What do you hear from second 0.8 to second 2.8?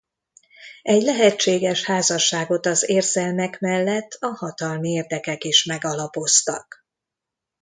Egy lehetséges házasságot